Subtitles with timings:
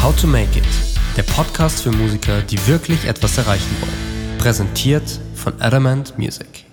[0.00, 0.64] How to Make It,
[1.16, 4.38] der Podcast für Musiker, die wirklich etwas erreichen wollen.
[4.38, 6.64] Präsentiert von Adamant Music.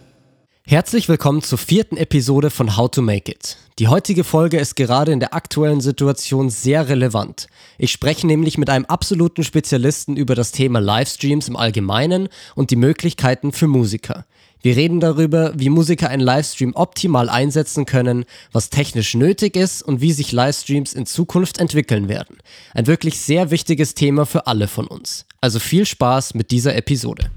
[0.68, 3.58] Herzlich willkommen zur vierten Episode von How to Make It.
[3.80, 7.48] Die heutige Folge ist gerade in der aktuellen Situation sehr relevant.
[7.80, 12.76] Ich spreche nämlich mit einem absoluten Spezialisten über das Thema Livestreams im Allgemeinen und die
[12.78, 14.26] Möglichkeiten für Musiker.
[14.66, 20.02] Wir reden darüber, wie Musiker einen Livestream optimal einsetzen können, was technisch nötig ist und
[20.02, 22.38] wie sich Livestreams in Zukunft entwickeln werden.
[22.73, 25.27] Ein wirklich sehr wichtiges Thema für alle von uns.
[25.40, 27.30] Also viel Spaß mit dieser Episode.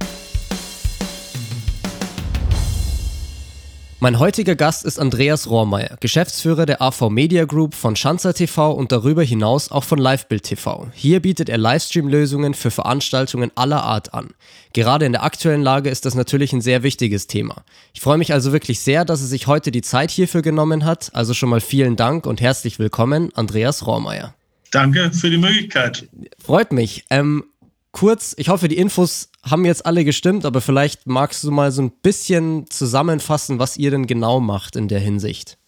[4.00, 8.92] Mein heutiger Gast ist Andreas Rohrmeier, Geschäftsführer der AV Media Group von Schanzer TV und
[8.92, 10.86] darüber hinaus auch von Livebild TV.
[10.94, 14.34] Hier bietet er Livestream-Lösungen für Veranstaltungen aller Art an.
[14.72, 17.64] Gerade in der aktuellen Lage ist das natürlich ein sehr wichtiges Thema.
[17.92, 21.10] Ich freue mich also wirklich sehr, dass er sich heute die Zeit hierfür genommen hat.
[21.14, 24.32] Also schon mal vielen Dank und herzlich willkommen, Andreas Rohrmeier.
[24.70, 26.08] Danke für die Möglichkeit.
[26.38, 27.04] Freut mich.
[27.10, 27.46] Ähm,
[27.90, 31.82] kurz, ich hoffe, die Infos haben jetzt alle gestimmt, aber vielleicht magst du mal so
[31.82, 35.58] ein bisschen zusammenfassen, was ihr denn genau macht in der Hinsicht.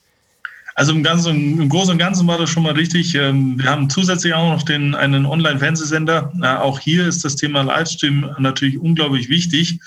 [0.75, 3.15] Also im, Ganzen, im Großen und Ganzen war das schon mal richtig.
[3.15, 6.33] Ähm, wir haben zusätzlich auch noch den, einen Online-Fernsehsender.
[6.63, 9.79] Auch hier ist das Thema Livestream natürlich unglaublich wichtig.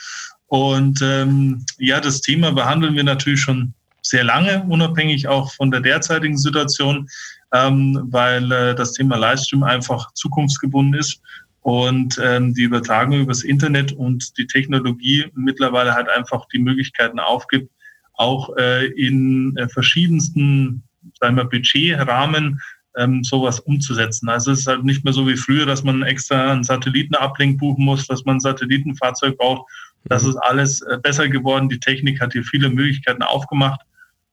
[0.47, 5.79] Und ähm, ja, das Thema behandeln wir natürlich schon sehr lange, unabhängig auch von der
[5.79, 7.09] derzeitigen Situation,
[7.53, 11.21] ähm, weil äh, das Thema Livestream einfach zukunftsgebunden ist
[11.63, 17.71] und ähm, die Übertragung übers Internet und die Technologie mittlerweile halt einfach die Möglichkeiten aufgibt,
[18.13, 20.83] auch äh, in äh, verschiedensten
[21.19, 22.61] sagen wir, Budgetrahmen
[22.97, 24.29] ähm, sowas umzusetzen.
[24.29, 27.85] Also es ist halt nicht mehr so wie früher, dass man extra einen Satellitenablink buchen
[27.85, 29.69] muss, dass man ein Satellitenfahrzeug braucht.
[30.05, 30.29] Das mhm.
[30.29, 31.69] ist alles äh, besser geworden.
[31.69, 33.81] Die Technik hat hier viele Möglichkeiten aufgemacht.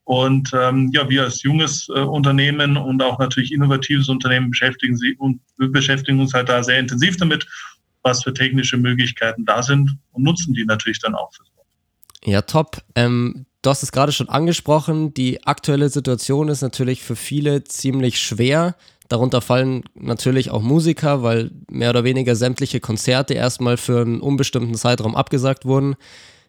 [0.05, 5.15] Und ähm, ja, wir als junges äh, Unternehmen und auch natürlich innovatives Unternehmen beschäftigen, sie,
[5.17, 7.47] und beschäftigen uns halt da sehr intensiv damit,
[8.03, 11.45] was für technische Möglichkeiten da sind und nutzen die natürlich dann auch für.
[12.25, 12.83] Ja, top.
[12.95, 18.19] Ähm, du hast es gerade schon angesprochen, die aktuelle Situation ist natürlich für viele ziemlich
[18.21, 18.77] schwer.
[19.09, 24.75] Darunter fallen natürlich auch Musiker, weil mehr oder weniger sämtliche Konzerte erstmal für einen unbestimmten
[24.75, 25.97] Zeitraum abgesagt wurden.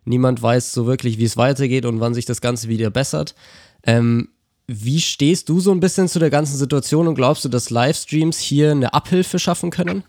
[0.03, 3.35] Niemand weiß so wirklich, wie es weitergeht und wann sich das Ganze wieder bessert.
[3.83, 4.29] Ähm,
[4.67, 8.39] wie stehst du so ein bisschen zu der ganzen Situation und glaubst du, dass Livestreams
[8.39, 10.03] hier eine Abhilfe schaffen können?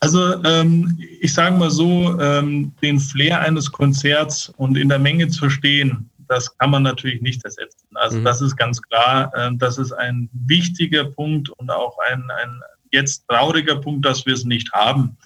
[0.00, 5.28] Also ähm, ich sage mal so, ähm, den Flair eines Konzerts und in der Menge
[5.28, 7.88] zu stehen, das kann man natürlich nicht ersetzen.
[7.94, 8.24] Also mhm.
[8.24, 12.60] das ist ganz klar, äh, das ist ein wichtiger Punkt und auch ein, ein
[12.90, 15.16] jetzt trauriger Punkt, dass wir es nicht haben.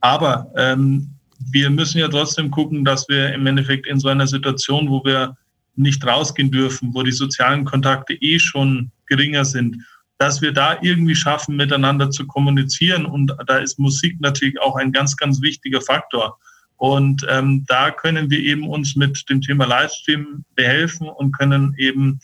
[0.00, 1.10] Aber ähm,
[1.50, 5.36] wir müssen ja trotzdem gucken, dass wir im Endeffekt in so einer Situation, wo wir
[5.76, 9.76] nicht rausgehen dürfen, wo die sozialen Kontakte eh schon geringer sind,
[10.18, 13.06] dass wir da irgendwie schaffen, miteinander zu kommunizieren.
[13.06, 16.38] Und da ist Musik natürlich auch ein ganz, ganz wichtiger Faktor.
[16.76, 22.20] Und ähm, da können wir eben uns mit dem Thema Livestream behelfen und können eben,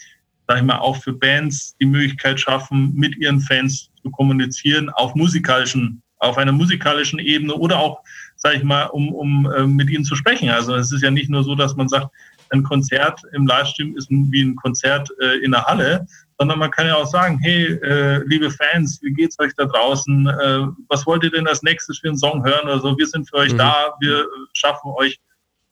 [0.46, 5.14] sag ich mal, auch für Bands die Möglichkeit schaffen, mit ihren Fans zu kommunizieren auf
[5.14, 8.02] musikalischen, auf einer musikalischen Ebene oder auch
[8.46, 10.50] sage ich mal, um, um äh, mit ihnen zu sprechen.
[10.50, 12.10] Also es ist ja nicht nur so, dass man sagt,
[12.50, 16.06] ein Konzert im Livestream ist wie ein Konzert äh, in der Halle,
[16.38, 20.28] sondern man kann ja auch sagen, hey, äh, liebe Fans, wie geht's euch da draußen?
[20.28, 22.96] Äh, was wollt ihr denn als nächstes für einen Song hören oder so?
[22.96, 23.58] Wir sind für euch mhm.
[23.58, 25.18] da, wir schaffen euch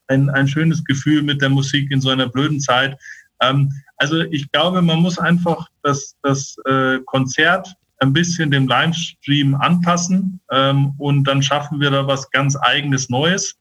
[0.09, 2.99] ein, ein schönes Gefühl mit der Musik in so einer blöden Zeit.
[3.41, 7.69] Ähm, also ich glaube, man muss einfach das, das äh, Konzert
[7.99, 13.57] ein bisschen dem Livestream anpassen ähm, und dann schaffen wir da was ganz eigenes Neues.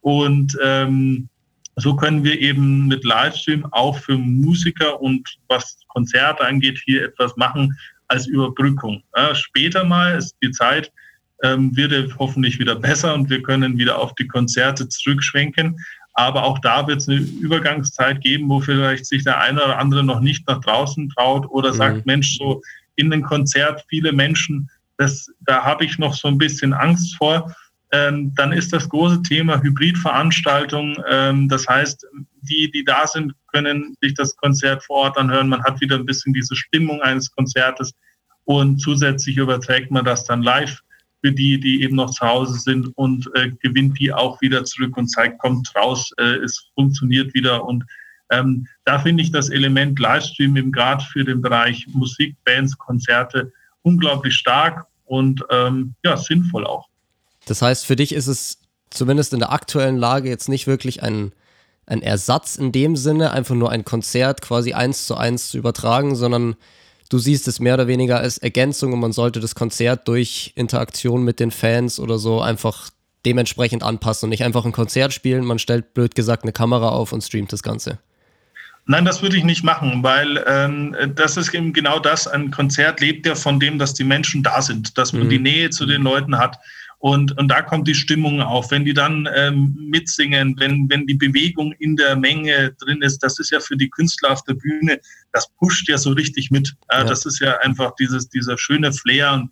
[0.00, 1.28] Und ähm,
[1.76, 7.36] so können wir eben mit Livestream auch für Musiker und was Konzerte angeht hier etwas
[7.36, 7.76] machen
[8.08, 9.02] als Überbrückung.
[9.16, 10.92] Ja, später mal ist die Zeit,
[11.42, 15.76] ähm, wird hoffentlich wieder besser und wir können wieder auf die Konzerte zurückschwenken.
[16.14, 20.02] Aber auch da wird es eine Übergangszeit geben, wo vielleicht sich der eine oder andere
[20.02, 21.76] noch nicht nach draußen traut oder mhm.
[21.76, 22.62] sagt, Mensch, so
[22.96, 27.54] in ein Konzert viele Menschen, das, da habe ich noch so ein bisschen Angst vor.
[27.92, 30.96] Ähm, dann ist das große Thema Hybridveranstaltung.
[31.08, 32.06] Ähm, das heißt,
[32.42, 35.48] die, die da sind, können sich das Konzert vor Ort anhören.
[35.48, 37.92] Man hat wieder ein bisschen diese Stimmung eines Konzertes
[38.44, 40.80] und zusätzlich überträgt man das dann live
[41.22, 44.96] für die, die eben noch zu Hause sind und äh, gewinnt die auch wieder zurück
[44.96, 47.84] und zeigt, kommt raus, äh, es funktioniert wieder und
[48.30, 53.52] ähm, da finde ich das Element Livestream eben gerade für den Bereich Musik, Bands, Konzerte
[53.82, 56.88] unglaublich stark und ähm, ja, sinnvoll auch.
[57.46, 58.58] Das heißt, für dich ist es
[58.90, 61.32] zumindest in der aktuellen Lage jetzt nicht wirklich ein,
[61.86, 66.16] ein Ersatz in dem Sinne, einfach nur ein Konzert quasi eins zu eins zu übertragen,
[66.16, 66.56] sondern
[67.08, 71.22] du siehst es mehr oder weniger als Ergänzung und man sollte das Konzert durch Interaktion
[71.22, 72.90] mit den Fans oder so einfach
[73.24, 75.44] dementsprechend anpassen und nicht einfach ein Konzert spielen.
[75.44, 77.98] Man stellt blöd gesagt eine Kamera auf und streamt das Ganze.
[78.88, 82.28] Nein, das würde ich nicht machen, weil ähm, das ist eben genau das.
[82.28, 85.30] Ein Konzert lebt ja von dem, dass die Menschen da sind, dass man mhm.
[85.30, 86.58] die Nähe zu den Leuten hat.
[86.98, 88.70] Und, und da kommt die Stimmung auf.
[88.70, 93.38] Wenn die dann ähm, mitsingen, wenn, wenn die Bewegung in der Menge drin ist, das
[93.38, 95.00] ist ja für die Künstler auf der Bühne,
[95.32, 96.74] das pusht ja so richtig mit.
[96.88, 97.04] Äh, ja.
[97.04, 99.50] Das ist ja einfach dieses, dieser schöne Flair und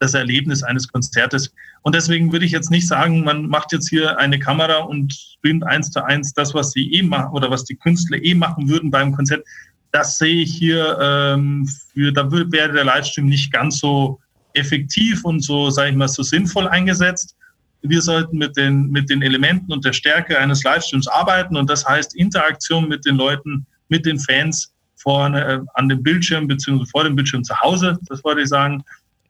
[0.00, 1.52] das Erlebnis eines Konzertes.
[1.82, 5.64] Und deswegen würde ich jetzt nicht sagen, man macht jetzt hier eine Kamera und streamt
[5.64, 8.90] eins zu eins das, was sie eh machen oder was die Künstler eh machen würden
[8.90, 9.44] beim Konzert.
[9.92, 14.18] Das sehe ich hier ähm, für, da wäre der Livestream nicht ganz so
[14.54, 17.36] effektiv und so, sage ich mal, so sinnvoll eingesetzt.
[17.82, 21.86] Wir sollten mit den, mit den Elementen und der Stärke eines Livestreams arbeiten und das
[21.86, 27.04] heißt Interaktion mit den Leuten, mit den Fans vorne äh, an dem Bildschirm beziehungsweise vor
[27.04, 28.82] dem Bildschirm zu Hause, das wollte ich sagen.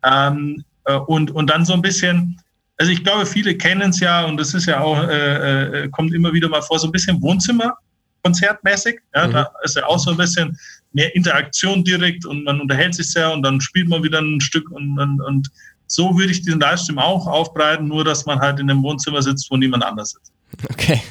[0.04, 2.40] Ähm, äh, und, und dann so ein bisschen,
[2.78, 6.14] also ich glaube, viele kennen es ja und das ist ja auch, äh, äh, kommt
[6.14, 7.74] immer wieder mal vor, so ein bisschen Wohnzimmer,
[8.22, 9.00] konzertmäßig.
[9.14, 9.32] Ja, mhm.
[9.32, 10.58] Da ist ja auch so ein bisschen
[10.92, 14.70] mehr Interaktion direkt und man unterhält sich sehr und dann spielt man wieder ein Stück
[14.70, 15.50] und, und, und
[15.86, 19.50] so würde ich diesen Livestream auch aufbreiten, nur dass man halt in einem Wohnzimmer sitzt,
[19.50, 20.32] wo niemand anders sitzt.
[20.70, 21.02] Okay.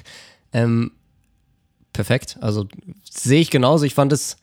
[0.53, 0.91] Ähm,
[1.91, 2.37] perfekt.
[2.41, 2.67] Also
[3.03, 3.85] sehe ich genauso.
[3.85, 4.37] Ich fand es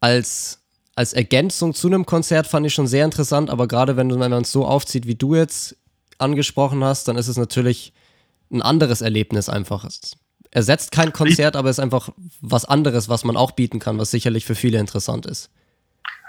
[0.00, 0.62] als
[0.96, 4.50] als Ergänzung zu einem Konzert fand ich schon sehr interessant, aber gerade wenn, man es
[4.50, 5.76] so aufzieht, wie du jetzt
[6.18, 7.92] angesprochen hast, dann ist es natürlich
[8.50, 9.84] ein anderes Erlebnis einfach.
[9.84, 10.16] Es
[10.50, 12.08] ersetzt kein Konzert, aber es ist einfach
[12.40, 15.50] was anderes, was man auch bieten kann, was sicherlich für viele interessant ist.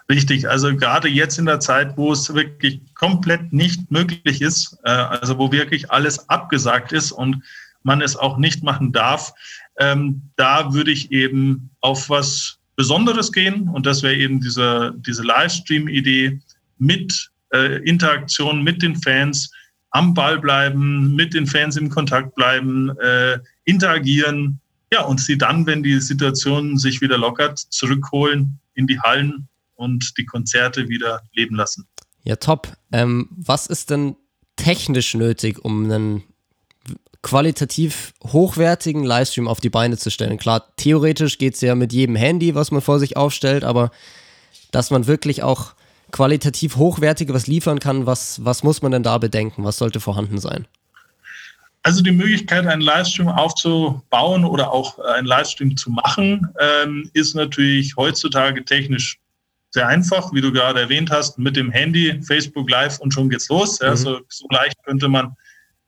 [0.10, 4.90] Richtig, also gerade jetzt in der Zeit, wo es wirklich komplett nicht möglich ist, äh,
[4.90, 7.42] also wo wirklich alles abgesagt ist und
[7.84, 9.34] man es auch nicht machen darf,
[9.78, 13.68] ähm, da würde ich eben auf was Besonderes gehen.
[13.68, 16.40] Und das wäre eben diese, diese Livestream-Idee
[16.78, 19.52] mit äh, Interaktion mit den Fans,
[19.92, 24.60] am Ball bleiben, mit den Fans im Kontakt bleiben, äh, interagieren.
[24.92, 30.18] Ja, und sie dann, wenn die Situation sich wieder lockert, zurückholen in die Hallen und
[30.18, 31.88] die Konzerte wieder leben lassen.
[32.24, 32.74] Ja, top.
[32.92, 34.16] Ähm, was ist denn
[34.56, 36.24] technisch nötig, um einen
[37.22, 40.38] qualitativ hochwertigen Livestream auf die Beine zu stellen.
[40.38, 43.92] Klar, theoretisch geht es ja mit jedem Handy, was man vor sich aufstellt, aber
[44.72, 45.74] dass man wirklich auch
[46.12, 49.64] qualitativ hochwertig was liefern kann, was, was muss man denn da bedenken?
[49.64, 50.68] Was sollte vorhanden sein?
[51.84, 57.96] Also die Möglichkeit, einen Livestream aufzubauen oder auch einen Livestream zu machen, ähm, ist natürlich
[57.96, 59.20] heutzutage technisch
[59.72, 63.50] sehr einfach, wie du gerade erwähnt hast, mit dem Handy, Facebook Live und schon geht's
[63.50, 63.80] los.
[63.80, 63.98] Ja, mhm.
[63.98, 65.36] so, so leicht könnte man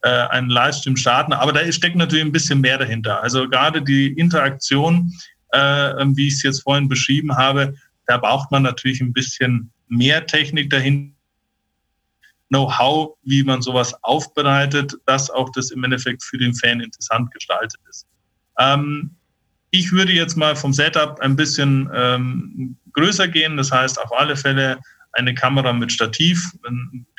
[0.02, 1.34] äh, einen Livestream starten.
[1.34, 3.22] Aber da steckt natürlich ein bisschen mehr dahinter.
[3.22, 5.14] Also gerade die Interaktion,
[5.52, 7.76] äh, wie ich es jetzt vorhin beschrieben habe,
[8.06, 11.16] da braucht man natürlich ein bisschen mehr Technik dahin.
[12.52, 17.80] Know-how, wie man sowas aufbereitet, dass auch das im Endeffekt für den Fan interessant gestaltet
[17.88, 18.08] ist.
[18.58, 19.12] Ähm,
[19.70, 23.56] ich würde jetzt mal vom Setup ein bisschen ähm, größer gehen.
[23.56, 24.80] Das heißt, auf alle Fälle
[25.14, 26.42] eine Kamera mit Stativ.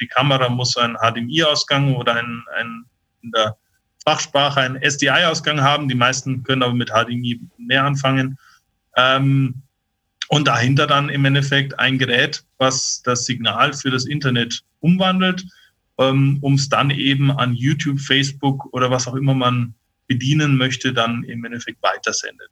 [0.00, 2.87] Die Kamera muss einen HDMI-Ausgang oder einen, einen
[3.22, 3.56] in der
[4.04, 5.88] Fachsprache einen SDI-Ausgang haben.
[5.88, 8.38] Die meisten können aber mit HDMI mehr anfangen.
[8.96, 9.62] Ähm,
[10.28, 15.44] und dahinter dann im Endeffekt ein Gerät, was das Signal für das Internet umwandelt,
[15.99, 19.75] ähm, um es dann eben an YouTube, Facebook oder was auch immer man
[20.06, 22.50] bedienen möchte, dann im Endeffekt weitersendet.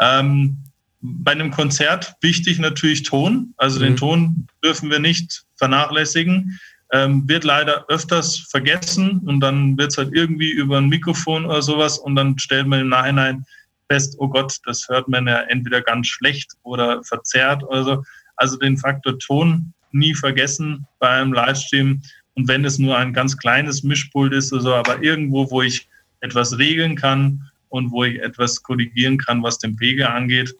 [0.00, 0.58] Ähm,
[1.00, 3.54] bei einem Konzert wichtig natürlich Ton.
[3.56, 3.84] Also mhm.
[3.84, 6.58] den Ton dürfen wir nicht vernachlässigen.
[6.90, 11.60] Ähm, wird leider öfters vergessen und dann wird es halt irgendwie über ein Mikrofon oder
[11.60, 13.44] sowas und dann stellt man im Nachhinein
[13.90, 18.04] fest, oh Gott, das hört man ja entweder ganz schlecht oder verzerrt oder so.
[18.36, 22.00] Also den Faktor Ton nie vergessen bei einem Livestream
[22.34, 25.88] und wenn es nur ein ganz kleines Mischpult ist oder so, aber irgendwo, wo ich
[26.20, 30.54] etwas regeln kann und wo ich etwas korrigieren kann, was den Pegel angeht,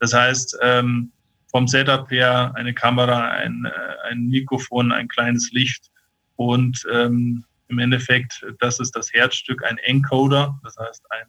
[0.00, 1.12] das heißt, ähm,
[1.50, 5.90] vom Setup her eine Kamera, ein, äh, ein Mikrofon, ein kleines Licht
[6.36, 11.26] und ähm, im Endeffekt, das ist das Herzstück, ein Encoder, das heißt ein,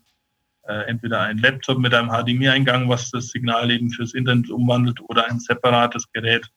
[0.68, 5.30] äh, entweder ein Laptop mit einem HDMI-Eingang, was das Signal eben fürs Internet umwandelt, oder
[5.30, 6.50] ein separates Gerät,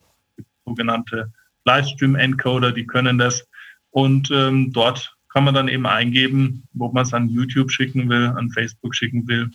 [0.64, 1.32] sogenannte
[1.64, 3.44] Livestream-Encoder, die können das.
[3.90, 8.26] Und ähm, dort kann man dann eben eingeben, wo man es an YouTube schicken will,
[8.36, 9.50] an Facebook schicken will.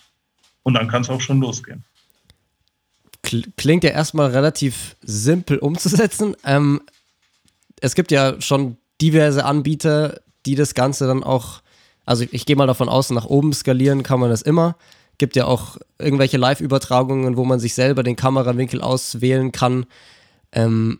[0.64, 1.86] Und dann kann es auch schon losgehen
[3.56, 6.36] klingt ja erstmal relativ simpel umzusetzen.
[6.44, 6.82] Ähm,
[7.80, 11.62] es gibt ja schon diverse Anbieter, die das Ganze dann auch,
[12.06, 14.76] also ich gehe mal davon aus, nach oben skalieren kann man das immer.
[15.18, 19.86] Gibt ja auch irgendwelche Live-Übertragungen, wo man sich selber den Kamerawinkel auswählen kann.
[20.52, 21.00] Ähm,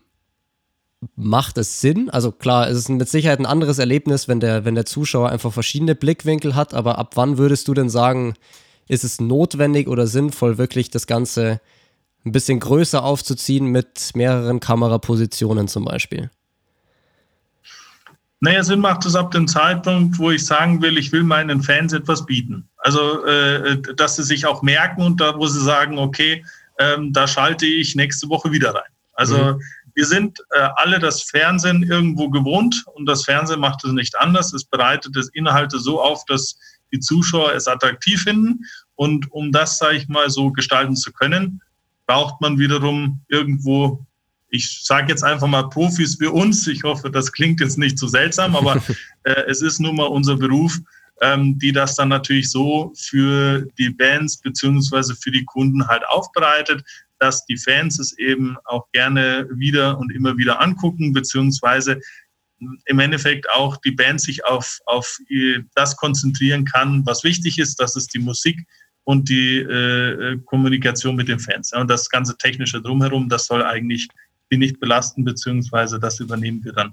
[1.14, 2.10] macht es Sinn?
[2.10, 5.52] Also klar, es ist mit Sicherheit ein anderes Erlebnis, wenn der, wenn der Zuschauer einfach
[5.52, 8.34] verschiedene Blickwinkel hat, aber ab wann würdest du denn sagen,
[8.88, 11.60] ist es notwendig oder sinnvoll, wirklich das Ganze
[12.28, 16.30] ein bisschen größer aufzuziehen mit mehreren Kamerapositionen zum Beispiel?
[18.40, 21.92] Naja, Sinn macht es ab dem Zeitpunkt, wo ich sagen will, ich will meinen Fans
[21.92, 22.68] etwas bieten.
[22.76, 26.44] Also, äh, dass sie sich auch merken und da, wo sie sagen, okay,
[26.78, 28.90] ähm, da schalte ich nächste Woche wieder rein.
[29.14, 29.62] Also, mhm.
[29.94, 34.52] wir sind äh, alle das Fernsehen irgendwo gewohnt und das Fernsehen macht es nicht anders.
[34.52, 36.56] Es bereitet es Inhalte so auf, dass
[36.92, 38.60] die Zuschauer es attraktiv finden.
[38.94, 41.60] Und um das, sage ich mal, so gestalten zu können,
[42.08, 44.04] braucht man wiederum irgendwo,
[44.48, 46.66] ich sage jetzt einfach mal Profis wie uns.
[46.66, 48.82] Ich hoffe, das klingt jetzt nicht so seltsam, aber
[49.24, 50.78] äh, es ist nun mal unser Beruf,
[51.20, 56.82] ähm, die das dann natürlich so für die Bands beziehungsweise für die Kunden halt aufbereitet,
[57.18, 62.00] dass die Fans es eben auch gerne wieder und immer wieder angucken, beziehungsweise
[62.86, 65.18] im Endeffekt auch die Band sich auf, auf
[65.74, 68.66] das konzentrieren kann, was wichtig ist, das ist die Musik
[69.08, 71.72] und die äh, Kommunikation mit den Fans.
[71.72, 74.06] und das ganze Technische drumherum, das soll eigentlich
[74.52, 76.92] die nicht belasten, beziehungsweise das übernehmen wir dann.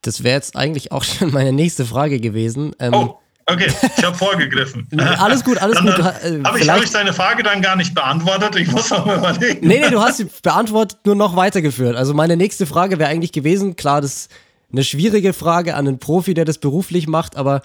[0.00, 2.74] Das wäre jetzt eigentlich auch schon meine nächste Frage gewesen.
[2.80, 4.88] Ähm, oh, okay, ich habe vorgegriffen.
[4.98, 5.98] alles gut, alles dann, gut.
[6.00, 8.56] Äh, habe ich, hab ich deine Frage dann gar nicht beantwortet?
[8.56, 9.64] Ich muss noch mal überlegen.
[9.64, 11.94] Nee, nee, du hast sie beantwortet, nur noch weitergeführt.
[11.94, 14.32] Also meine nächste Frage wäre eigentlich gewesen, klar, das ist
[14.72, 17.62] eine schwierige Frage an einen Profi, der das beruflich macht, aber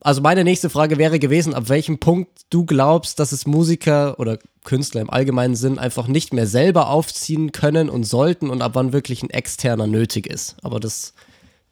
[0.00, 4.38] also meine nächste Frage wäre gewesen, ab welchem Punkt du glaubst, dass es Musiker oder
[4.64, 8.92] Künstler im allgemeinen Sinn einfach nicht mehr selber aufziehen können und sollten und ab wann
[8.92, 10.56] wirklich ein externer nötig ist.
[10.62, 11.14] Aber das,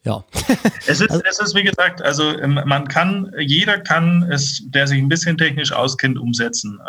[0.03, 0.23] ja.
[0.87, 4.99] es, ist, es ist, wie gesagt, also ähm, man kann, jeder kann es, der sich
[4.99, 6.79] ein bisschen technisch auskennt, umsetzen.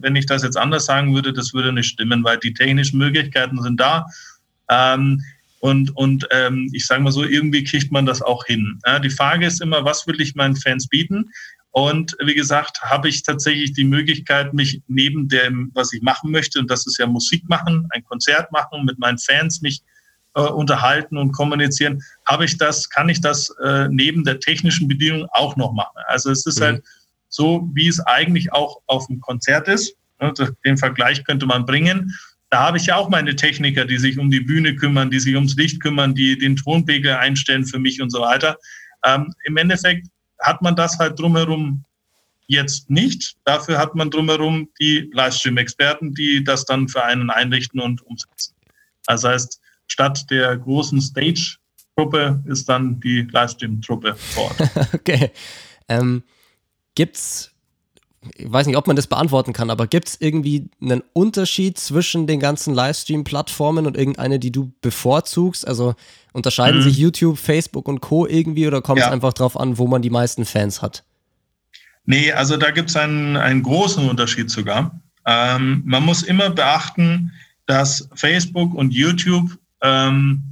[0.00, 3.62] Wenn ich das jetzt anders sagen würde, das würde nicht stimmen, weil die technischen Möglichkeiten
[3.62, 4.06] sind da.
[4.70, 5.22] Ähm,
[5.60, 8.78] und, und ähm, ich sage mal so, irgendwie kriegt man das auch hin.
[8.86, 11.30] Ja, die Frage ist immer, was will ich meinen Fans bieten?
[11.70, 16.58] Und wie gesagt, habe ich tatsächlich die Möglichkeit, mich neben dem, was ich machen möchte,
[16.58, 19.82] und das ist ja Musik machen, ein Konzert machen, mit meinen Fans mich
[20.34, 25.26] äh, unterhalten und kommunizieren, habe ich das, kann ich das äh, neben der technischen Bedienung
[25.32, 25.96] auch noch machen.
[26.06, 26.64] Also es ist mhm.
[26.64, 26.84] halt
[27.28, 29.96] so, wie es eigentlich auch auf dem Konzert ist.
[30.64, 32.14] Den Vergleich könnte man bringen
[32.50, 35.34] da habe ich ja auch meine Techniker, die sich um die Bühne kümmern, die sich
[35.34, 38.56] ums Licht kümmern, die den Tonpegel einstellen für mich und so weiter.
[39.04, 40.06] Ähm, Im Endeffekt
[40.40, 41.84] hat man das halt drumherum
[42.46, 43.36] jetzt nicht.
[43.44, 48.54] Dafür hat man drumherum die Livestream-Experten, die das dann für einen einrichten und umsetzen.
[49.06, 54.70] Also heißt, statt der großen Stage-Truppe ist dann die Livestream-Truppe vor Ort.
[54.94, 55.30] okay.
[55.88, 56.22] Ähm,
[56.94, 57.55] gibt's
[58.34, 62.26] ich weiß nicht, ob man das beantworten kann, aber gibt es irgendwie einen Unterschied zwischen
[62.26, 65.66] den ganzen Livestream-Plattformen und irgendeine, die du bevorzugst?
[65.66, 65.94] Also
[66.32, 66.84] unterscheiden mhm.
[66.84, 68.26] sich YouTube, Facebook und Co.
[68.26, 71.04] irgendwie oder kommt es einfach darauf an, wo man die meisten Fans hat?
[72.04, 75.00] Nee, also da gibt es einen, einen großen Unterschied sogar.
[75.26, 77.32] Ähm, man muss immer beachten,
[77.66, 80.42] dass Facebook und YouTube ähm,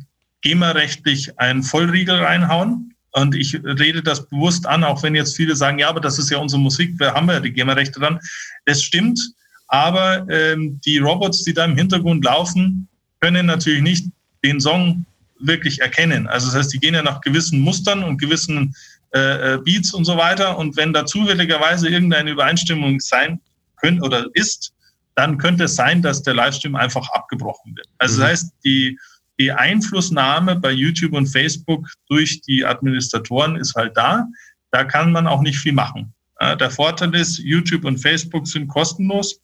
[0.43, 2.94] GEMA-rechtlich einen Vollriegel reinhauen.
[3.17, 6.31] Und ich rede das bewusst an, auch wenn jetzt viele sagen, ja, aber das ist
[6.31, 8.19] ja unsere Musik, wir haben ja die GEMA-Rechte dann.
[8.65, 9.21] Es stimmt,
[9.69, 12.89] aber ähm, die Robots, die da im Hintergrund laufen,
[13.21, 14.07] können natürlich nicht
[14.43, 15.07] den Song
[15.39, 16.27] wirklich erkennen.
[16.27, 18.75] Also das heißt, die gehen ja nach gewissen Mustern und gewissen
[19.15, 20.59] äh, äh Beats und so weiter.
[20.59, 23.41] Und wenn da zufälligerweise irgendeine Übereinstimmung sein
[23.77, 24.73] könnte oder ist,
[25.15, 27.87] dann könnte es sein, dass der Livestream einfach abgebrochen wird.
[27.99, 28.31] Also das mhm.
[28.31, 28.99] heißt, die
[29.39, 34.27] die Einflussnahme bei YouTube und Facebook durch die Administratoren ist halt da.
[34.71, 36.15] Da kann man auch nicht viel machen.
[36.41, 39.41] Der Vorteil ist, YouTube und Facebook sind kostenlos.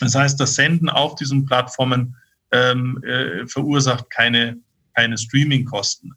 [0.00, 2.16] Das heißt, das Senden auf diesen Plattformen
[2.52, 4.56] ähm, äh, verursacht keine,
[4.94, 6.12] keine Streaming-Kosten.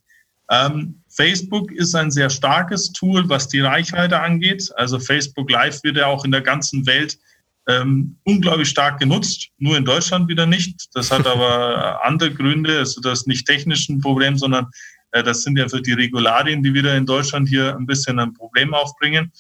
[0.50, 4.70] Ähm, Facebook ist ein sehr starkes Tool, was die Reichweite angeht.
[4.76, 7.18] Also Facebook Live wird ja auch in der ganzen Welt
[7.68, 10.88] ähm, unglaublich stark genutzt, nur in Deutschland wieder nicht.
[10.94, 14.68] Das hat aber andere Gründe, also das ist nicht technisch ein Problem, sondern
[15.12, 18.34] äh, das sind ja für die Regularien, die wieder in Deutschland hier ein bisschen ein
[18.34, 19.32] Problem aufbringen.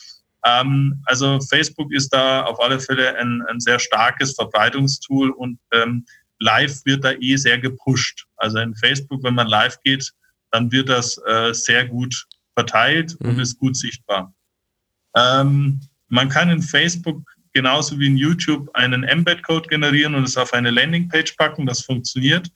[0.45, 6.05] Ähm, also Facebook ist da auf alle Fälle ein, ein sehr starkes Verbreitungstool und ähm,
[6.39, 8.25] live wird da eh sehr gepusht.
[8.37, 10.11] Also in Facebook, wenn man live geht,
[10.51, 13.29] dann wird das äh, sehr gut verteilt mhm.
[13.29, 14.33] und ist gut sichtbar.
[15.15, 17.23] Ähm, man kann in Facebook
[17.53, 21.65] genauso wie in YouTube einen Embed-Code generieren und es auf eine Landingpage packen.
[21.65, 22.49] Das funktioniert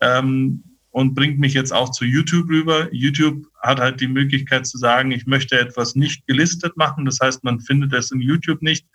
[0.00, 2.88] ähm, und bringt mich jetzt auch zu YouTube rüber.
[2.92, 7.04] YouTube hat halt die Möglichkeit zu sagen, ich möchte etwas nicht gelistet machen.
[7.04, 8.86] Das heißt, man findet es in YouTube nicht,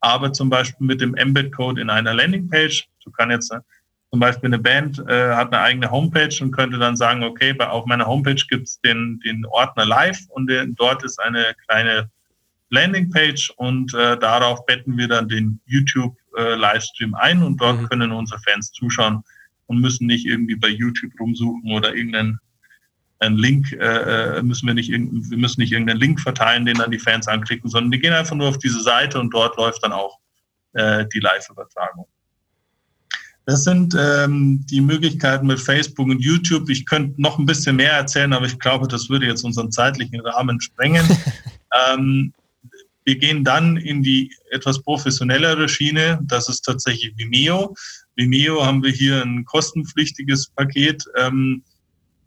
[0.00, 2.88] aber zum Beispiel mit dem Embed-Code in einer Landingpage.
[2.98, 3.60] So kann jetzt zum
[4.10, 7.86] zum Beispiel eine Band äh, hat eine eigene Homepage und könnte dann sagen, okay, auf
[7.86, 12.10] meiner Homepage gibt es den, den Ordner live und den, dort ist eine kleine
[12.70, 17.88] Landingpage und äh, darauf betten wir dann den YouTube-Livestream äh, ein und dort mhm.
[17.88, 19.22] können unsere Fans zuschauen
[19.66, 22.40] und müssen nicht irgendwie bei YouTube rumsuchen oder irgendeinen
[23.18, 26.90] einen Link, äh, äh müssen wir nicht, wir müssen nicht irgendeinen Link verteilen, den dann
[26.90, 29.92] die Fans anklicken, sondern die gehen einfach nur auf diese Seite und dort läuft dann
[29.92, 30.18] auch
[30.74, 32.06] äh, die Live-Übertragung.
[33.46, 36.68] Das sind ähm, die Möglichkeiten mit Facebook und YouTube.
[36.68, 40.20] Ich könnte noch ein bisschen mehr erzählen, aber ich glaube, das würde jetzt unseren zeitlichen
[40.20, 41.06] Rahmen sprengen.
[41.94, 42.34] ähm,
[43.06, 46.18] wir gehen dann in die etwas professionellere Schiene.
[46.24, 47.74] Das ist tatsächlich Vimeo.
[48.16, 51.04] Vimeo haben wir hier ein kostenpflichtiges Paket.
[51.16, 51.62] Ähm,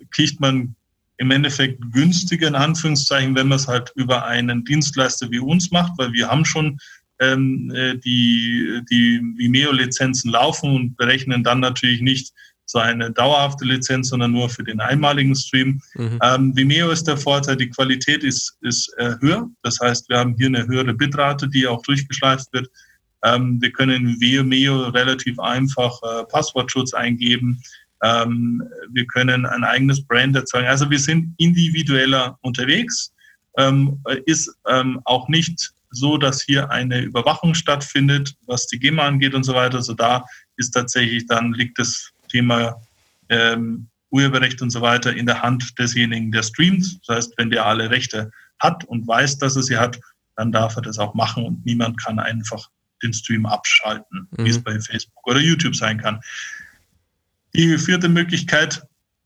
[0.09, 0.75] kriegt man
[1.17, 5.97] im Endeffekt günstiger, in Anführungszeichen, wenn man es halt über einen Dienstleister wie uns macht,
[5.97, 6.79] weil wir haben schon
[7.19, 12.31] ähm, äh, die, die Vimeo-Lizenzen laufen und berechnen dann natürlich nicht
[12.69, 15.81] so eine dauerhafte Lizenz, sondern nur für den einmaligen Stream.
[15.95, 16.19] Mhm.
[16.21, 19.49] Ähm, Vimeo ist der Vorteil, die Qualität ist, ist äh, höher.
[19.63, 22.69] Das heißt, wir haben hier eine höhere Bitrate, die auch durchgeschleift wird.
[23.23, 27.59] Ähm, wir können in Vimeo relativ einfach äh, Passwortschutz eingeben.
[28.03, 28.61] Ähm,
[28.91, 30.67] wir können ein eigenes Brand erzeugen.
[30.67, 33.11] Also wir sind individueller unterwegs.
[33.57, 39.33] Ähm, ist ähm, auch nicht so, dass hier eine Überwachung stattfindet, was die GEMA angeht
[39.33, 39.77] und so weiter.
[39.77, 40.23] Also da
[40.57, 42.81] ist tatsächlich, dann liegt das Thema
[43.29, 46.99] ähm, Urheberrecht und so weiter in der Hand desjenigen, der streamt.
[47.05, 49.99] Das heißt, wenn der alle Rechte hat und weiß, dass er sie hat,
[50.35, 52.69] dann darf er das auch machen und niemand kann einfach
[53.03, 54.45] den Stream abschalten, mhm.
[54.45, 56.19] wie es bei Facebook oder YouTube sein kann.
[57.53, 58.83] Die vierte Möglichkeit,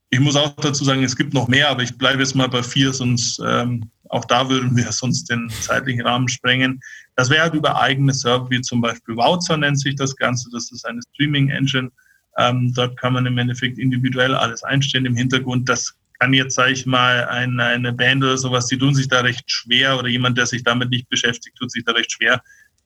[0.09, 2.63] ich muss auch dazu sagen, es gibt noch mehr, aber ich bleibe jetzt mal bei
[2.63, 6.79] vier, sonst ähm, auch da würden wir sonst den zeitlichen Rahmen sprengen.
[7.15, 10.49] Das wäre halt über eigene Server, wie zum Beispiel Wowzer nennt sich das Ganze.
[10.51, 11.91] Das ist eine Streaming-Engine.
[12.37, 15.69] Ähm, dort kann man im Endeffekt individuell alles einstellen im Hintergrund.
[15.69, 19.21] Das kann jetzt, sage ich mal, eine, eine Band oder sowas, die tun sich da
[19.21, 22.41] recht schwer oder jemand, der sich damit nicht beschäftigt, tut sich da recht schwer,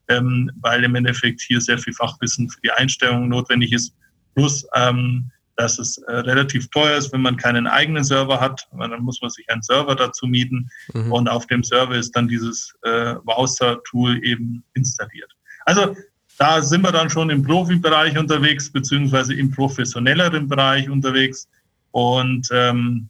[0.07, 3.93] ähm, weil im Endeffekt hier sehr viel Fachwissen für die Einstellung notwendig ist.
[4.35, 8.67] Plus ähm, dass es äh, relativ teuer ist, wenn man keinen eigenen Server hat.
[8.77, 11.11] Dann muss man sich einen Server dazu mieten mhm.
[11.11, 15.35] und auf dem Server ist dann dieses äh, Wowser-Tool eben installiert.
[15.65, 15.95] Also
[16.37, 21.47] da sind wir dann schon im Profibereich unterwegs, beziehungsweise im professionelleren Bereich unterwegs.
[21.91, 23.09] Und ähm,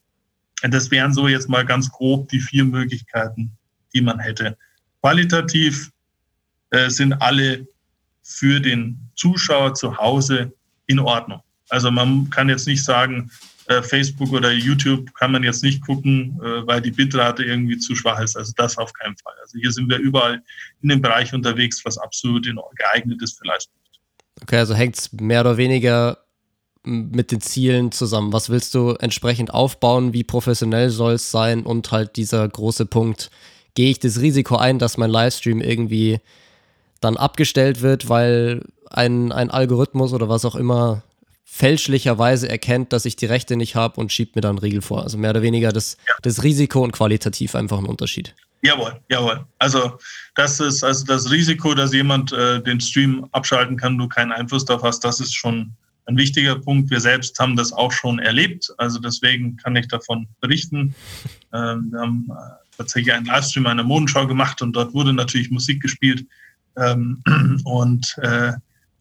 [0.61, 3.51] das wären so jetzt mal ganz grob die vier Möglichkeiten,
[3.93, 4.57] die man hätte.
[5.01, 5.91] Qualitativ
[6.69, 7.67] äh, sind alle
[8.23, 10.53] für den Zuschauer zu Hause
[10.87, 11.41] in Ordnung.
[11.69, 13.29] Also man kann jetzt nicht sagen,
[13.67, 17.95] äh, Facebook oder YouTube kann man jetzt nicht gucken, äh, weil die Bitrate irgendwie zu
[17.95, 18.37] schwach ist.
[18.37, 19.33] Also das auf keinen Fall.
[19.41, 20.41] Also hier sind wir überall
[20.81, 23.75] in dem Bereich unterwegs, was absolut geeignet ist für Leistung.
[24.41, 26.19] Okay, also hängt es mehr oder weniger
[26.83, 28.31] mit den Zielen zusammen.
[28.31, 30.13] Was willst du entsprechend aufbauen?
[30.13, 31.63] Wie professionell soll es sein?
[31.63, 33.29] Und halt dieser große Punkt,
[33.75, 36.19] gehe ich das Risiko ein, dass mein Livestream irgendwie
[37.01, 41.03] dann abgestellt wird, weil ein, ein Algorithmus oder was auch immer
[41.49, 45.03] fälschlicherweise erkennt, dass ich die Rechte nicht habe und schiebt mir dann einen Riegel vor.
[45.03, 46.13] Also mehr oder weniger das, ja.
[46.21, 48.35] das Risiko und qualitativ einfach ein Unterschied.
[48.61, 49.45] Jawohl, jawohl.
[49.57, 49.97] Also
[50.35, 54.65] das ist also das Risiko, dass jemand äh, den Stream abschalten kann, du keinen Einfluss
[54.65, 55.71] darauf hast, das ist schon
[56.05, 56.91] ein wichtiger Punkt.
[56.91, 60.93] Wir selbst haben das auch schon erlebt, also deswegen kann ich davon berichten.
[61.53, 65.81] Ähm, wir haben äh, tatsächlich einen Livestream einer Modenschau gemacht und dort wurde natürlich Musik
[65.81, 66.25] gespielt.
[66.75, 67.23] Ähm,
[67.63, 68.51] und äh,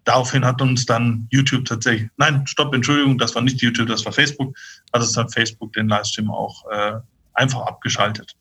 [0.07, 4.13] daraufhin hat uns dann YouTube tatsächlich, nein, stopp, Entschuldigung, das war nicht YouTube, das war
[4.13, 4.57] Facebook,
[4.93, 6.93] hat es dann Facebook den Livestream auch äh,
[7.35, 8.35] einfach abgeschaltet.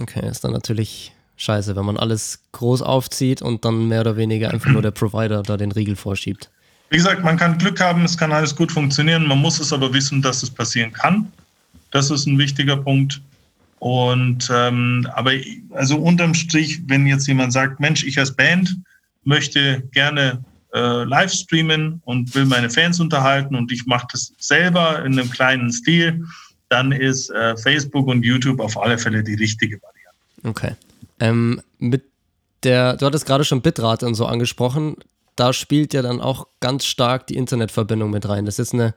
[0.00, 4.50] Okay, ist dann natürlich scheiße, wenn man alles groß aufzieht und dann mehr oder weniger
[4.50, 6.50] einfach nur der Provider da den Riegel vorschiebt.
[6.90, 9.92] Wie gesagt, man kann Glück haben, es kann alles gut funktionieren, man muss es aber
[9.92, 11.30] wissen, dass es passieren kann.
[11.90, 13.20] Das ist ein wichtiger Punkt.
[13.80, 15.32] Und ähm, aber
[15.70, 18.76] also unterm Strich, wenn jetzt jemand sagt, Mensch, ich als Band
[19.24, 25.04] möchte gerne äh, live streamen und will meine Fans unterhalten und ich mache das selber
[25.04, 26.24] in einem kleinen Stil,
[26.68, 30.00] dann ist äh, Facebook und YouTube auf alle Fälle die richtige Variante.
[30.44, 30.76] Okay.
[31.18, 32.04] Ähm, mit
[32.62, 34.96] der, du hattest gerade schon Bitrate und so angesprochen.
[35.36, 38.44] Da spielt ja dann auch ganz stark die Internetverbindung mit rein.
[38.44, 38.94] Das ist eine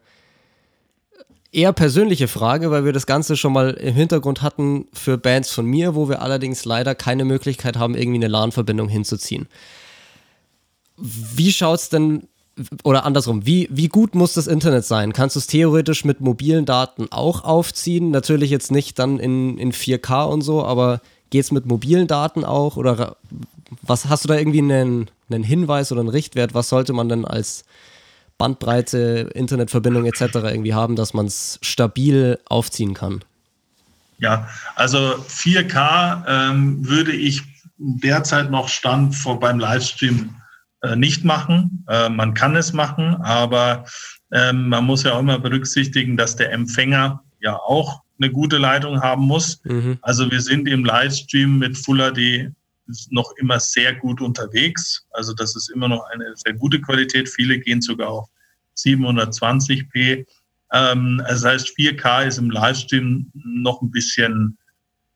[1.51, 5.65] eher persönliche Frage, weil wir das Ganze schon mal im Hintergrund hatten für Bands von
[5.65, 9.47] mir, wo wir allerdings leider keine Möglichkeit haben, irgendwie eine LAN-Verbindung hinzuziehen.
[10.97, 12.27] Wie schaut es denn,
[12.84, 15.13] oder andersrum, wie, wie gut muss das Internet sein?
[15.13, 18.12] Kannst du es theoretisch mit mobilen Daten auch aufziehen?
[18.12, 22.45] Natürlich jetzt nicht dann in, in 4K und so, aber geht es mit mobilen Daten
[22.45, 22.77] auch?
[22.77, 23.17] Oder
[23.82, 26.53] was hast du da irgendwie einen, einen Hinweis oder einen Richtwert?
[26.53, 27.65] Was sollte man denn als
[28.38, 30.21] Bandbreite, Internetverbindung etc.
[30.36, 33.23] irgendwie haben, dass man es stabil aufziehen kann?
[34.19, 37.41] Ja, also 4K ähm, würde ich
[37.77, 40.36] derzeit noch Stand vor beim Livestream
[40.96, 41.86] nicht machen.
[41.88, 43.86] Äh, man kann es machen, aber
[44.32, 49.02] ähm, man muss ja auch immer berücksichtigen, dass der Empfänger ja auch eine gute Leitung
[49.02, 49.62] haben muss.
[49.63, 49.98] Mhm.
[50.02, 52.52] Also wir sind im Livestream mit Full HD
[53.10, 55.06] noch immer sehr gut unterwegs.
[55.12, 57.30] Also das ist immer noch eine sehr gute Qualität.
[57.30, 58.30] Viele gehen sogar auf
[58.78, 60.26] 720p.
[60.74, 64.58] Ähm, das heißt, 4K ist im Livestream noch ein bisschen,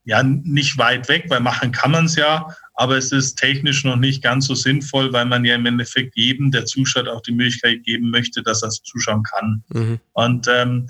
[0.06, 3.96] ja, nicht weit weg, weil machen kann man es ja, aber es ist technisch noch
[3.96, 7.84] nicht ganz so sinnvoll, weil man ja im Endeffekt jedem, der zuschaut, auch die Möglichkeit
[7.84, 9.64] geben möchte, dass er zuschauen kann.
[9.70, 10.00] Mhm.
[10.14, 10.88] Und ähm,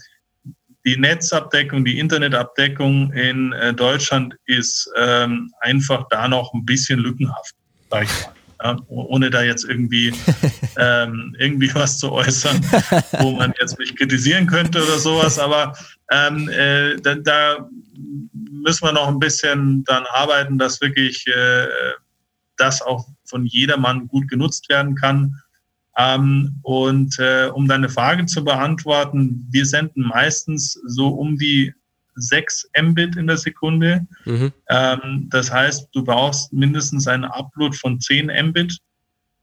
[0.86, 7.56] die Netzabdeckung, die Internetabdeckung in äh, Deutschland ist ähm, einfach da noch ein bisschen lückenhaft,
[7.89, 8.34] sag ich mal.
[8.63, 10.12] Ja, ohne da jetzt irgendwie,
[10.78, 12.60] ähm, irgendwie was zu äußern,
[13.19, 15.38] wo man jetzt mich kritisieren könnte oder sowas.
[15.39, 15.73] Aber
[16.12, 17.69] ähm, äh, da, da,
[18.33, 21.67] müssen wir noch ein bisschen dann arbeiten, dass wirklich äh,
[22.57, 25.36] das auch von jedermann gut genutzt werden kann.
[25.97, 31.73] Ähm, und äh, um deine Frage zu beantworten, wir senden meistens so um die
[32.15, 34.05] 6 Mbit in der Sekunde.
[34.25, 34.51] Mhm.
[34.69, 38.77] Ähm, das heißt, du brauchst mindestens einen Upload von 10 Mbit.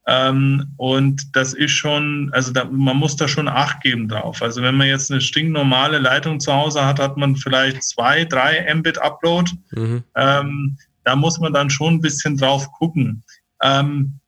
[0.06, 4.42] Ähm, und das ist schon, also da, man muss da schon Acht geben drauf.
[4.42, 8.74] Also wenn man jetzt eine stinknormale Leitung zu Hause hat, hat man vielleicht 2, 3
[8.74, 9.52] Mbit Upload.
[9.70, 10.04] Mhm.
[10.14, 13.22] Ähm, da muss man dann schon ein bisschen drauf gucken.
[13.62, 14.18] Ähm,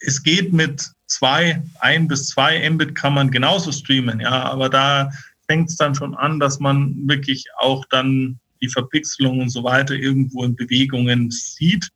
[0.00, 5.10] es geht mit zwei, ein bis zwei Mbit kann man genauso streamen, ja, aber da
[5.46, 9.94] fängt es dann schon an, dass man wirklich auch dann die Verpixelung und so weiter
[9.94, 11.90] irgendwo in Bewegungen sieht.